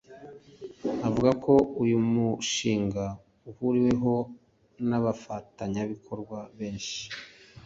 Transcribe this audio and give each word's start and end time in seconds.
avuga 1.07 1.31
ko 1.43 1.53
uyu 1.83 1.97
mushinga 2.11 3.05
uhuriweho 3.49 4.13
n’abafatanyabikorwa 4.87 6.37
benshi 6.57 7.01